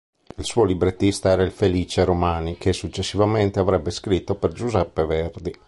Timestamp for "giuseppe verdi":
4.51-5.53